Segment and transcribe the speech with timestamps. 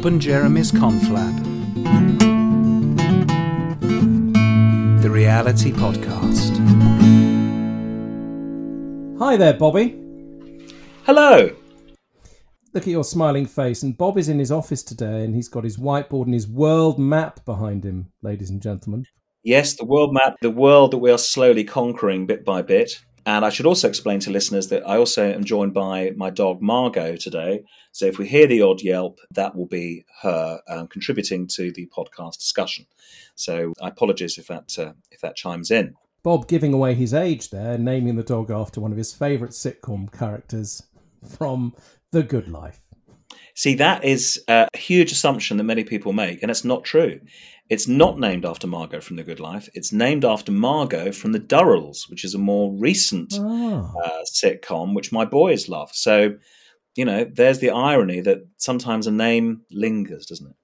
[0.00, 1.42] Bob and Jeremy's Conflab.
[5.02, 6.56] The reality podcast.
[9.18, 10.00] Hi there, Bobby.
[11.04, 11.50] Hello.
[12.72, 13.82] Look at your smiling face.
[13.82, 16.98] And Bob is in his office today and he's got his whiteboard and his world
[16.98, 19.04] map behind him, ladies and gentlemen.
[19.42, 23.04] Yes, the world map, the world that we are slowly conquering bit by bit.
[23.26, 26.62] And I should also explain to listeners that I also am joined by my dog
[26.62, 27.64] Margot today.
[27.92, 31.86] So if we hear the odd yelp, that will be her um, contributing to the
[31.94, 32.86] podcast discussion.
[33.34, 35.94] So I apologise if that uh, if that chimes in.
[36.22, 40.12] Bob giving away his age there, naming the dog after one of his favourite sitcom
[40.12, 40.82] characters
[41.26, 41.74] from
[42.12, 42.80] The Good Life.
[43.54, 47.20] See, that is a huge assumption that many people make, and it's not true.
[47.70, 49.68] It's not named after Margot from The Good Life.
[49.74, 53.92] It's named after Margot from The Durrells, which is a more recent Ah.
[54.04, 55.90] uh, sitcom, which my boys love.
[55.94, 56.36] So,
[56.96, 60.56] you know, there's the irony that sometimes a name lingers, doesn't it?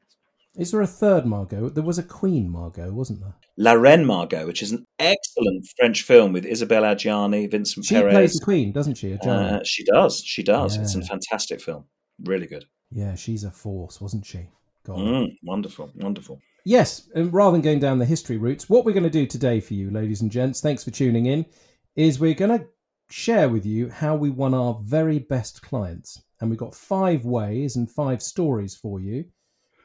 [0.60, 1.68] Is there a third Margot?
[1.68, 3.34] There was a Queen Margot, wasn't there?
[3.58, 8.12] La Reine Margot, which is an excellent French film with Isabelle Adjani, Vincent She Perez.
[8.12, 9.16] plays the Queen, doesn't she?
[9.22, 10.22] Uh, she does.
[10.24, 10.76] She does.
[10.76, 11.84] It's a fantastic film.
[12.24, 12.64] Really good.
[12.90, 14.48] yeah, she's a force, wasn't she?
[14.84, 14.98] God.
[14.98, 15.90] Mm, wonderful.
[15.96, 16.40] Wonderful.
[16.68, 19.60] Yes, and rather than going down the history routes, what we're going to do today
[19.60, 21.46] for you, ladies and gents, thanks for tuning in,
[21.94, 22.66] is we're going to
[23.08, 26.20] share with you how we won our very best clients.
[26.40, 29.26] And we've got five ways and five stories for you.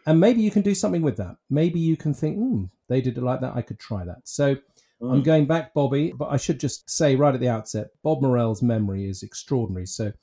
[0.07, 1.35] And maybe you can do something with that.
[1.51, 3.55] Maybe you can think, hmm, they did it like that.
[3.55, 4.21] I could try that.
[4.23, 4.55] So
[5.03, 5.23] I'm Mm.
[5.23, 9.07] going back, Bobby, but I should just say right at the outset Bob Morell's memory
[9.07, 9.85] is extraordinary.
[9.85, 10.13] So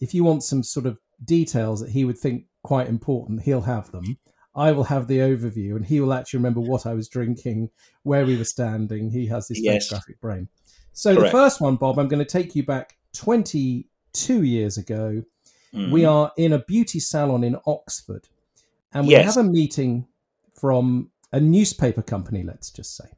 [0.00, 3.90] if you want some sort of details that he would think quite important, he'll have
[3.92, 4.18] them.
[4.54, 7.70] I will have the overview and he will actually remember what I was drinking,
[8.02, 9.10] where we were standing.
[9.10, 9.86] He has this Yes.
[9.88, 10.48] photographic brain.
[10.92, 11.32] So Correct.
[11.32, 15.22] the first one, Bob, I'm going to take you back 22 years ago.
[15.72, 15.90] Mm.
[15.90, 18.28] We are in a beauty salon in Oxford
[18.92, 19.34] and we Yes.
[19.34, 20.06] have a meeting
[20.54, 23.08] from a newspaper company, let's just say.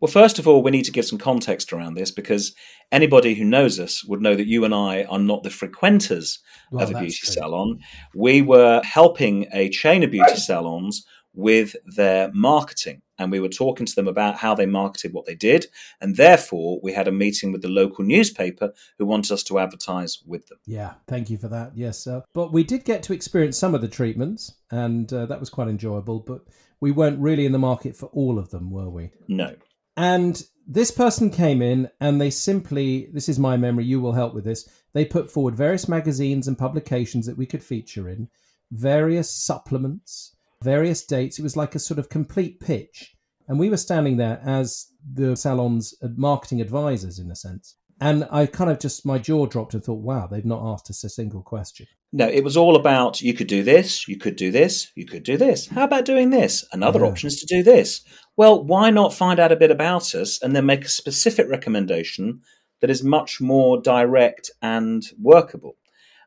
[0.00, 2.54] Well, first of all, we need to give some context around this because
[2.92, 6.38] anybody who knows us would know that you and I are not the frequenters
[6.70, 7.32] Well, of a beauty true.
[7.32, 7.78] salon.
[8.14, 13.84] We were helping a chain of beauty salons with their marketing, and we were talking
[13.84, 15.66] to them about how they marketed what they did.
[16.00, 20.18] And therefore, we had a meeting with the local newspaper who wanted us to advertise
[20.26, 20.58] with them.
[20.66, 21.72] Yeah, thank you for that.
[21.76, 25.38] Yes, uh, but we did get to experience some of the treatments, and uh, that
[25.38, 26.20] was quite enjoyable.
[26.20, 26.40] But
[26.80, 29.10] we weren't really in the market for all of them, were we?
[29.28, 29.54] No.
[29.96, 34.34] And this person came in, and they simply, this is my memory, you will help
[34.34, 34.68] with this.
[34.92, 38.28] They put forward various magazines and publications that we could feature in,
[38.72, 41.38] various supplements, various dates.
[41.38, 43.14] It was like a sort of complete pitch.
[43.48, 47.76] And we were standing there as the salon's marketing advisors, in a sense.
[48.00, 51.04] And I kind of just, my jaw dropped and thought, wow, they've not asked us
[51.04, 51.86] a single question.
[52.12, 55.22] No, it was all about you could do this, you could do this, you could
[55.22, 55.66] do this.
[55.68, 56.64] How about doing this?
[56.72, 57.06] Another Yeah.
[57.06, 58.02] option is to do this.
[58.36, 62.40] Well, why not find out a bit about us and then make a specific recommendation
[62.80, 65.76] that is much more direct and workable?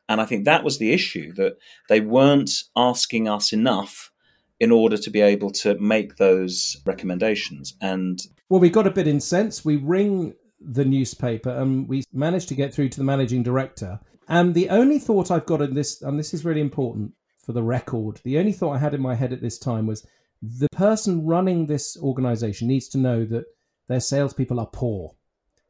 [0.08, 1.56] And I think that was the issue that
[1.88, 4.10] they weren't asking us enough
[4.58, 7.74] in order to be able to make those recommendations.
[7.80, 8.20] And
[8.50, 9.64] Well, we got a bit incensed.
[9.64, 14.00] We ring the newspaper and we managed to get through to the managing director.
[14.30, 17.12] And the only thought I've got in this, and this is really important
[17.44, 20.06] for the record, the only thought I had in my head at this time was
[20.40, 23.44] the person running this organization needs to know that
[23.88, 25.16] their salespeople are poor,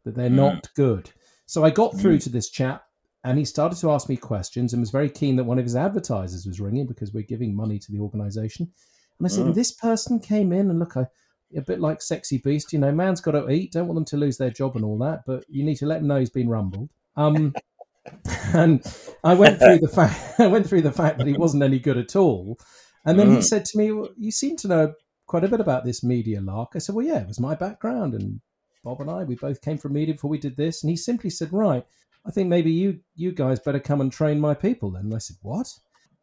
[0.04, 1.10] that they're not good.
[1.46, 2.84] So I got through to this chap
[3.24, 5.74] and he started to ask me questions and was very keen that one of his
[5.74, 8.70] advertisers was ringing because we're giving money to the organization.
[9.18, 9.54] And I said, Mm.
[9.54, 11.06] This person came in and look, I,
[11.56, 13.72] a bit like Sexy Beast, you know, man's got to eat.
[13.72, 16.00] Don't want them to lose their job and all that, but you need to let
[16.00, 16.90] them know he's been rumbled.
[17.16, 17.54] Um,
[18.54, 18.82] and
[19.22, 21.98] I went through the fact I went through the fact that he wasn't any good
[21.98, 22.58] at all.
[23.04, 23.44] And then he Mm.
[23.44, 24.94] said to me, well, "You seem to know
[25.26, 28.14] quite a bit about this media lark." I said, "Well, yeah, it was my background,
[28.14, 28.40] and
[28.84, 31.30] Bob and I, we both came from media before we did this." And he simply
[31.30, 31.84] said, "Right,
[32.26, 35.18] I think maybe you you guys better come and train my people." Then and I
[35.18, 35.68] said, "What?"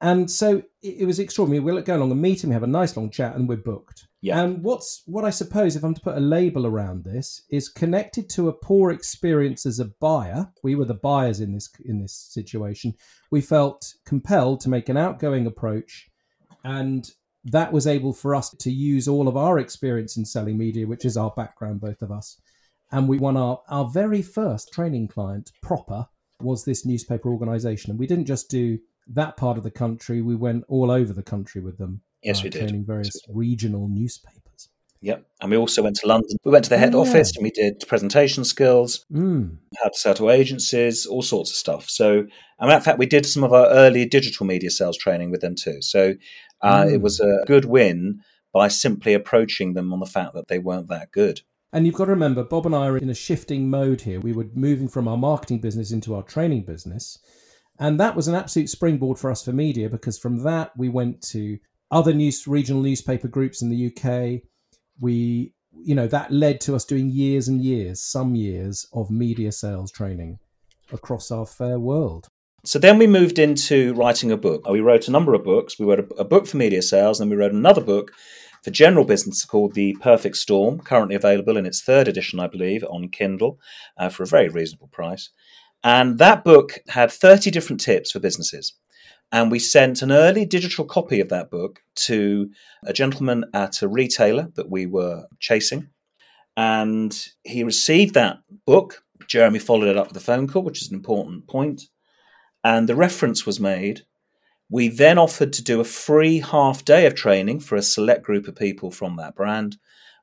[0.02, 1.64] And so it, it was extraordinary.
[1.64, 4.08] We'll go along and meet him, We have a nice long chat, and we're booked.
[4.22, 4.42] Yeah.
[4.42, 8.30] And what's what I suppose, if I'm to put a label around this, is connected
[8.32, 10.52] to a poor experience as a buyer.
[10.64, 12.94] We were the buyers in this in this situation.
[13.32, 16.10] We felt compelled to make an outgoing approach,
[16.64, 17.10] and
[17.46, 21.06] that was able for us to use all of our experience in selling media, which
[21.06, 22.40] is our background, both of us.
[22.92, 26.08] And we won our our very first training client proper
[26.42, 28.80] was this newspaper organization, and we didn't just do
[29.14, 30.22] that part of the country.
[30.22, 32.02] We went all over the country with them.
[32.24, 32.60] Yes, uh, we did.
[32.62, 34.70] Training various regional newspapers.
[35.02, 35.26] Yep.
[35.42, 36.36] And we also went to London.
[36.44, 37.10] We went to the head Oh, yeah.
[37.10, 39.58] office and we did presentation skills, Mm.
[39.82, 41.88] how to sell to agencies, all sorts of stuff.
[41.90, 42.26] So,
[42.60, 45.56] and in fact, we did some of our early digital media sales training with them
[45.56, 45.82] too.
[45.82, 46.16] So,
[46.60, 47.02] Uh, It Mm.
[47.04, 48.22] was a good win
[48.52, 51.42] by simply approaching them on the fact that they weren't that good.
[51.72, 54.20] And you've got to remember, Bob and I are in a shifting mode here.
[54.20, 57.20] We were moving from our marketing business into our training business.
[57.80, 61.22] And that was an absolute springboard for us for media because from that we went
[61.30, 61.60] to
[61.92, 64.42] other news regional newspaper groups in the UK.
[65.00, 65.54] We
[65.84, 69.92] you know, that led to us doing years and years, some years of media sales
[69.92, 70.40] training
[70.92, 72.28] across our fair world.
[72.66, 74.68] So then we moved into writing a book.
[74.68, 75.80] We wrote a number of books.
[75.80, 78.12] We wrote a, book for media sales, and then we wrote another book
[78.64, 82.84] for general business called The Perfect Storm, currently available in its third edition, I believe,
[82.90, 83.60] on Kindle
[83.98, 85.30] uh, for a very reasonable price.
[85.84, 88.74] And that book had 30 different tips for businesses.
[89.32, 92.50] And we sent an early digital copy of that book to
[92.86, 95.90] a gentleman at a retailer that we were chasing.
[96.56, 99.04] And he received that book.
[99.28, 101.84] Jeremy followed it up with a phone call, which is an important point.
[102.64, 104.02] And the reference was made.
[104.70, 108.48] We then offered to do a free half day of training for a select group
[108.48, 109.78] of people from that brand.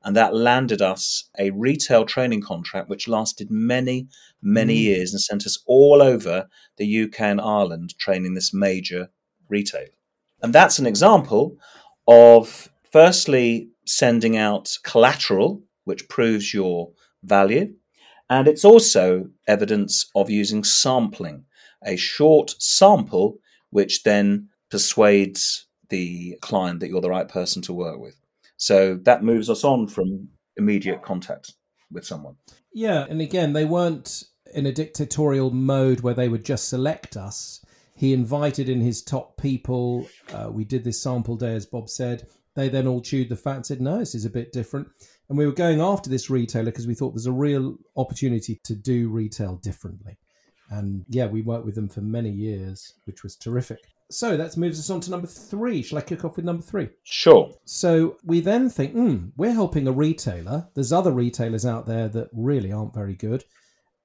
[0.04, 4.06] And that landed us a retail training contract, which lasted many,
[4.42, 4.82] many Mm.
[4.82, 9.10] years and sent us all over the UK and Ireland training this major
[9.48, 9.88] retailer.
[10.42, 11.56] And that's an example
[12.06, 16.92] of firstly sending out collateral, which proves your
[17.22, 17.74] value.
[18.28, 21.44] And it's also evidence of using sampling,
[21.84, 23.38] a short sample,
[23.70, 28.16] which then persuades the client that you're the right person to work with.
[28.56, 31.52] So that moves us on from immediate contact
[31.90, 32.36] with someone.
[32.72, 34.24] Yeah, and again, they weren't
[34.54, 37.64] in a dictatorial mode where they would just select us.
[37.96, 40.08] He invited in his top people.
[40.32, 42.26] Uh, we did this sample day, as Bob said.
[42.56, 44.88] They then all chewed the fat and said, no, this is a bit different.
[45.28, 48.74] And we were going after this retailer because we thought there's a real opportunity to
[48.74, 50.18] do retail differently.
[50.70, 53.80] And yeah, we worked with them for many years, which was terrific.
[54.10, 55.82] So that moves us on to number three.
[55.82, 56.88] Shall I kick off with number three?
[57.04, 57.50] Sure.
[57.64, 60.68] So we then think, hmm, we're helping a retailer.
[60.74, 63.44] There's other retailers out there that really aren't very good.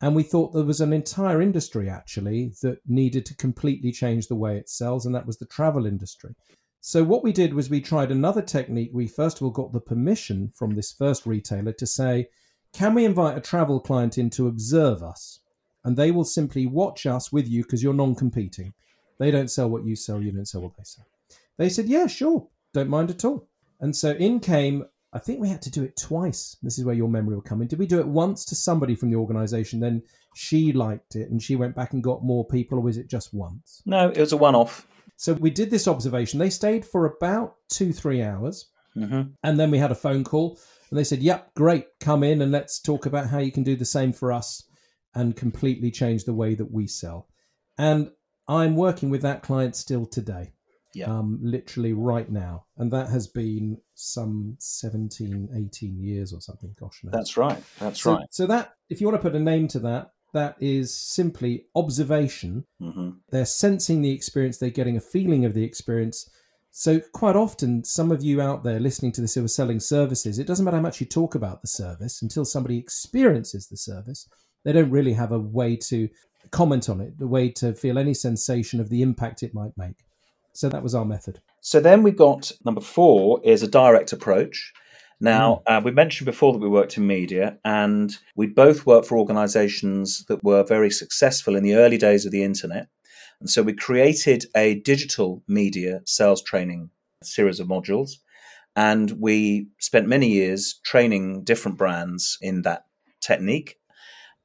[0.01, 4.35] And we thought there was an entire industry actually that needed to completely change the
[4.35, 6.35] way it sells, and that was the travel industry.
[6.79, 8.91] So what we did was we tried another technique.
[8.93, 12.27] We first of all got the permission from this first retailer to say,
[12.71, 15.41] can we invite a travel client in to observe us?
[15.83, 18.73] And they will simply watch us with you because you're non competing.
[19.19, 21.05] They don't sell what you sell, you don't sell what they sell.
[21.57, 23.47] They said, yeah, sure, don't mind at all.
[23.79, 26.57] And so in came, I think we had to do it twice.
[26.61, 27.67] This is where your memory will come in.
[27.67, 29.79] Did we do it once to somebody from the organization?
[29.79, 30.03] Then
[30.35, 33.33] she liked it and she went back and got more people, or was it just
[33.33, 33.81] once?
[33.85, 34.87] No, it was a one off.
[35.17, 36.39] So we did this observation.
[36.39, 38.67] They stayed for about two, three hours.
[38.93, 42.41] hmm And then we had a phone call and they said, Yep, great, come in
[42.41, 44.63] and let's talk about how you can do the same for us
[45.15, 47.27] and completely change the way that we sell.
[47.77, 48.11] And
[48.49, 50.51] I'm working with that client still today.
[50.95, 51.05] Yeah.
[51.05, 52.65] Um, literally right now.
[52.77, 56.75] And that has been some 17, 18 years or something.
[56.79, 57.11] Gosh, no.
[57.11, 57.61] That's right.
[57.79, 58.25] That's so, right.
[58.31, 62.65] so that, if you want to put a name to that, that is simply observation
[62.79, 66.29] hmm they're sensing the experience they're getting a feeling of the experience
[66.71, 70.39] so quite often some of you out there listening to this who are selling services
[70.39, 74.27] it doesn't matter how much you talk about the service until somebody experiences the service
[74.63, 76.09] they don't really have a way to
[76.51, 80.05] comment on it the way to feel any sensation of the impact it might make
[80.53, 84.73] so that was our method So then we got number four is a direct approach.
[85.21, 89.17] Now, uh, we mentioned before that we worked in media, and we both worked for
[89.17, 92.87] organizations that were very successful in the early days of the internet.
[93.41, 96.89] And so we created a digital media sales training
[97.21, 98.11] series of modules.
[98.75, 102.85] And we spent many years training different brands in that
[103.19, 103.77] technique.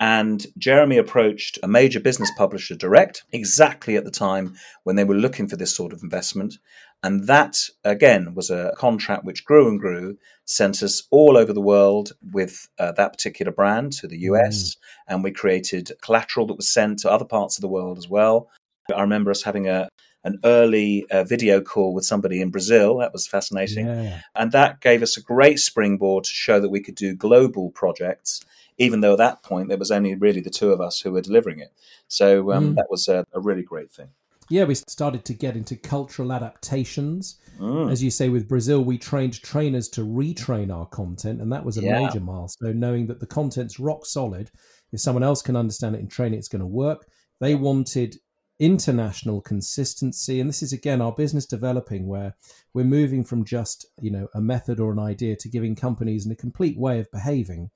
[0.01, 5.15] And Jeremy approached a major business publisher direct exactly at the time when they were
[5.15, 6.59] looking for this sort of investment.
[7.03, 11.61] And that, again, was a contract which grew and grew, sent us all over the
[11.61, 14.77] world with uh, that particular brand to the US.
[15.07, 18.49] And we created collateral that was sent to other parts of the world as well.
[18.95, 19.89] I remember us having a
[20.25, 22.99] an early uh, video call with somebody in Brazil.
[22.99, 23.87] That was fascinating.
[23.87, 27.71] yeah And that gave us a great springboard to show that we could do global
[27.71, 28.41] projects,
[28.79, 31.21] even though at that point there was only really the two of us who were
[31.21, 31.73] delivering it.
[32.09, 32.77] So um, Mm.
[32.77, 34.09] that was a, a really great thing.
[34.51, 37.91] yeah we started to get into cultural adaptations Mm.
[37.93, 41.79] as you say with brazil we trained trainers to retrain our content and that was
[41.79, 42.01] a Yeah.
[42.03, 44.51] major milestone knowing that the content's rock solid
[44.93, 47.07] if someone else can understand it and train it it's going to work
[47.41, 48.11] they wanted
[48.59, 52.35] international consistency and this is again our business developing where
[52.75, 56.35] we're moving from just you know a method or an idea to giving companies a
[56.37, 57.71] complete way of behaving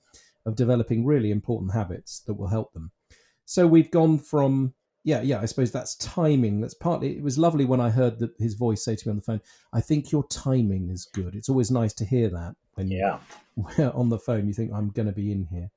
[0.47, 2.91] of developing really important habits that will help them
[3.45, 5.41] so we've gone from yeah, yeah.
[5.41, 6.61] I suppose that's timing.
[6.61, 7.17] That's partly.
[7.17, 9.41] It was lovely when I heard the, his voice say to me on the phone,
[9.73, 13.21] "I think your timing is good." It's always nice to hear that when Yeah.
[13.79, 14.47] you're on the phone.
[14.47, 15.71] You think I'm going to be in here.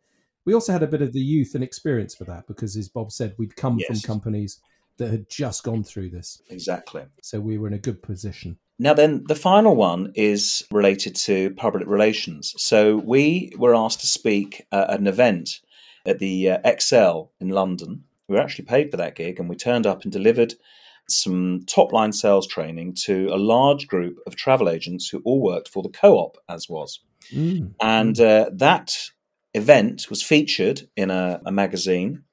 [0.43, 3.11] We also had a bit of the youth and experience for that because, as Bob
[3.13, 4.59] said, we'd come from companies
[4.97, 7.03] that had just gone through this, Exactly.
[7.21, 8.57] so we were in a good position.
[8.81, 12.55] Now, then, the final one is related to public relations.
[12.57, 15.59] So, we were asked to speak at an event
[16.03, 18.05] at the uh, ExCeL in London.
[18.27, 20.55] We were actually paid for that gig, and we turned up and delivered
[21.07, 25.67] some top line sales training to a large group of travel agents who all worked
[25.67, 27.01] for the co op, as was.
[27.31, 27.75] Mm.
[27.83, 28.97] And uh, that
[29.53, 32.23] event was featured in a, a magazine.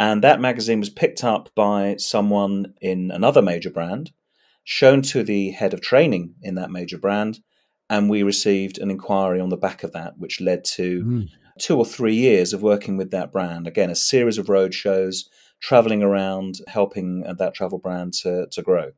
[0.00, 4.10] And that magazine was picked up by someone in another major brand,
[4.70, 7.40] shown to the head of training in that major brand.
[7.88, 11.28] And we received an inquiry on the back of that, which led to Mm.
[11.58, 13.66] two or three years of working with that brand.
[13.66, 15.26] Again, a series of road shows,
[15.58, 18.92] traveling around, helping uh, that travel brand to, to grow.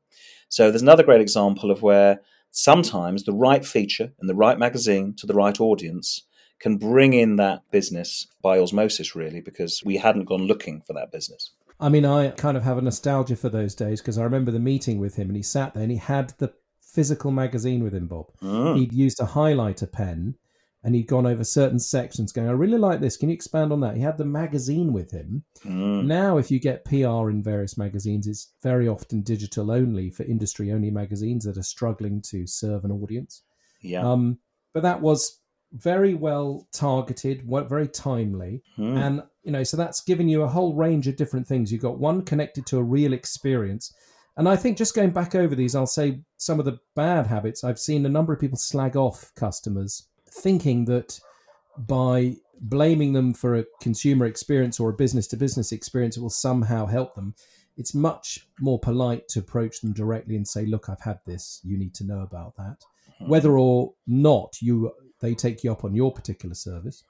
[0.48, 2.18] So there's another great example of where
[2.50, 6.26] sometimes the right feature and the right magazine to the right audience
[6.58, 11.12] can bring in that business by osmosis, really, because we hadn't gone looking for that
[11.12, 11.52] business.
[11.80, 14.58] I mean, I kind of have a nostalgia for those days because I remember the
[14.58, 18.06] meeting with him and he sat there and he had the physical magazine with him,
[18.06, 18.26] Bob.
[18.42, 18.76] Mm.
[18.76, 20.34] He'd used a highlighter pen
[20.82, 23.16] and he'd gone over certain sections going, I really like this.
[23.16, 23.96] Can you expand on that?
[23.96, 25.44] He had the magazine with him.
[25.64, 26.06] Mm.
[26.06, 30.72] Now, if you get PR in various magazines, it's very often digital only for industry
[30.72, 33.42] only magazines that are struggling to serve an audience.
[33.82, 34.06] Yeah.
[34.06, 34.38] Um,
[34.72, 35.39] but that was
[35.72, 38.62] very well targeted, very timely.
[38.78, 38.96] Mm.
[38.96, 41.70] And, you know, so that's given you a whole range of different things.
[41.70, 43.94] You've got one connected to a real experience.
[44.36, 47.62] And I think just going back over these, I'll say some of the bad habits.
[47.62, 51.20] I've seen a number of people slag off customers thinking that
[51.76, 56.30] by blaming them for a consumer experience or a business to business experience, it will
[56.30, 57.34] somehow help them.
[57.76, 61.60] It's much more polite to approach them directly and say, "Look, I've had this.
[61.64, 62.84] You need to know about that."
[63.26, 67.04] Whether or not you they take you up on your particular service,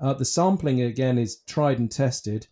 [0.00, 2.46] uh, the sampling again is tried and tested,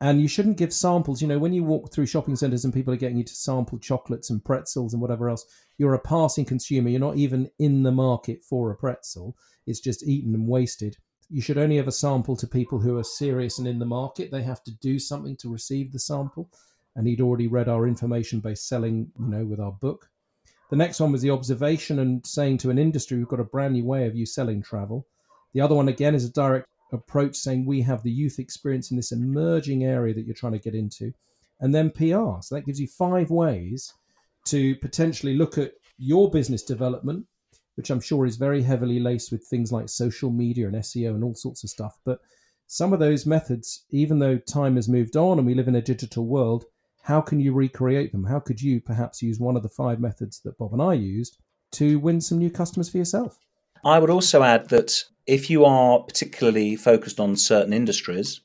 [0.00, 1.22] and you shouldn't give samples.
[1.22, 3.78] You know, when you walk through shopping centres and people are getting you to sample
[3.78, 5.46] chocolates and pretzels and whatever else,
[5.78, 6.88] you're a passing consumer.
[6.88, 9.36] You're not even in the market for a pretzel.
[9.66, 10.96] It's just eaten and wasted.
[11.30, 14.30] You should only ever sample to people who are serious and in the market.
[14.30, 16.50] They have to do something to receive the sample.
[16.94, 20.10] And he'd already read our information based selling, you know, with our book.
[20.72, 23.74] The next one was the observation and saying to an industry, we've got a brand
[23.74, 25.06] new way of you selling travel.
[25.52, 28.96] The other one, again, is a direct approach saying we have the youth experience in
[28.96, 31.12] this emerging area that you're trying to get into.
[31.60, 32.40] And then PR.
[32.40, 33.92] So that gives you five ways
[34.46, 37.26] to potentially look at your business development,
[37.74, 41.22] which I'm sure is very heavily laced with things like social media and SEO and
[41.22, 41.98] all sorts of stuff.
[42.06, 42.18] But
[42.66, 45.82] some of those methods, even though time has moved on and we live in a
[45.82, 46.64] digital world,
[47.02, 48.24] how can you recreate them?
[48.24, 51.36] How could you perhaps use one of the five methods that Bob and I used
[51.72, 53.38] to win some new customers for yourself?
[53.84, 58.40] I would also add that if you are particularly focused on certain industries,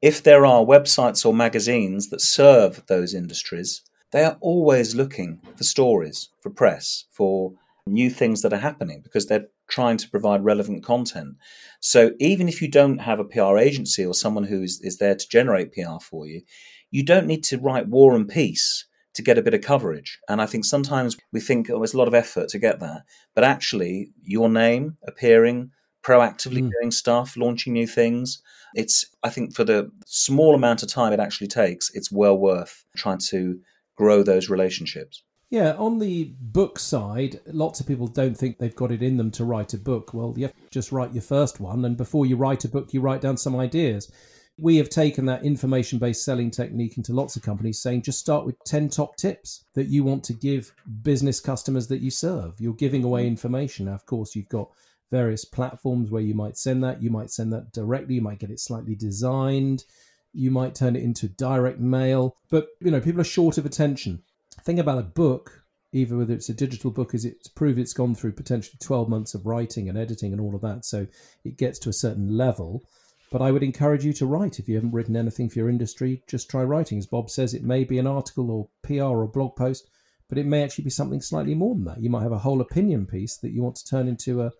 [0.00, 5.64] if there are websites or magazines that serve those industries, they are always looking for
[5.64, 7.52] stories, for press, for
[7.86, 11.36] new things that are happening because they're trying to provide relevant content.
[11.80, 15.14] So even if you don't have a PR agency or someone who is, is there
[15.14, 16.42] to generate PR for you,
[16.90, 20.18] you don't need to write war and peace to get a bit of coverage.
[20.28, 23.02] And I think sometimes we think, oh, it's a lot of effort to get that.
[23.34, 25.70] But actually, your name appearing,
[26.04, 26.70] proactively Mm.
[26.80, 28.40] doing stuff, launching new things,
[28.74, 32.84] it's, I think, for the small amount of time it actually takes, it's well worth
[32.96, 33.60] trying to
[33.96, 35.22] grow those relationships.
[35.50, 39.30] Yeah, on the book side, lots of people don't think they've got it in them
[39.32, 40.12] to write a book.
[40.12, 42.92] Well, you have to just write your first one, and before you write a book,
[42.92, 44.12] you write down some ideas.
[44.60, 48.44] We have taken that information based selling technique into lots of companies, saying just start
[48.44, 52.54] with 10 top tips that you want to give business customers that you serve.
[52.58, 53.86] You're giving away information.
[53.86, 54.68] Now, of course, you've got
[55.10, 57.00] various platforms where you might send that.
[57.00, 59.84] You might send that directly, you might get it slightly designed,
[60.32, 62.36] you might turn it into direct mail.
[62.50, 64.22] But, you know, people are short of attention
[64.68, 68.14] thing about a book, either whether it's a digital book, is it's proved it's gone
[68.14, 70.84] through potentially 12 months of writing and editing and all of that.
[70.84, 71.06] So
[71.44, 72.84] it gets to a certain level.
[73.30, 74.58] But I would encourage you to write.
[74.58, 76.98] If you haven't written anything for your industry, just try writing.
[76.98, 79.88] As Bob says, it may be an article or PR or blog post,
[80.28, 82.02] but it may actually be something slightly more than that.
[82.02, 84.52] You might have a whole opinion piece that you want to turn into a,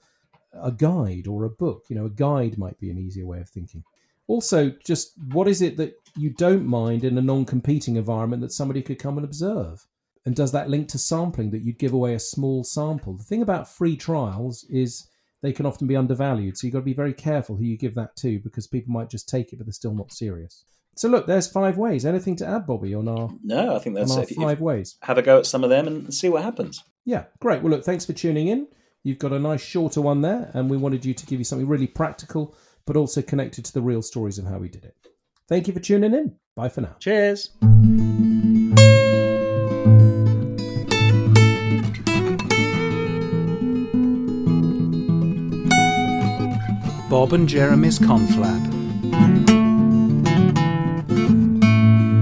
[0.52, 1.84] a guide or a book.
[1.88, 3.84] You know, a guide might be an easier way of thinking.
[4.26, 8.52] Also, just what is it that you don't mind in a non competing environment that
[8.52, 9.86] somebody could come and observe?
[10.26, 13.14] And does that link to sampling that you'd give away a small sample?
[13.14, 15.08] The thing about free trials is
[15.42, 16.56] they can often be undervalued.
[16.56, 19.10] So you've got to be very careful who you give that to because people might
[19.10, 20.64] just take it, but they're still not serious.
[20.96, 22.04] So look, there's five ways.
[22.04, 24.30] Anything to add, Bobby, on our, No, I think that's it.
[24.30, 24.96] Five ways?
[25.02, 26.82] Have a go at some of them and see what happens.
[27.04, 27.62] Yeah, great.
[27.62, 28.66] Well, look, thanks for tuning in.
[29.04, 31.68] You've got a nice shorter one there, and we wanted you to give you something
[31.68, 34.96] really practical, but also connected to the real stories of how we did it.
[35.48, 36.36] Thank you for tuning in.
[36.56, 36.96] Bye for now.
[36.98, 37.50] Cheers.
[47.08, 48.68] Bob and Jeremy's Conflab.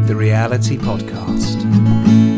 [0.06, 2.35] The Reality Podcast.